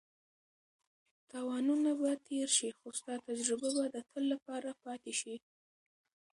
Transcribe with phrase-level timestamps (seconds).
[1.29, 5.35] تاوانونه به تېر شي خو ستا تجربه به د تل لپاره پاتې شي.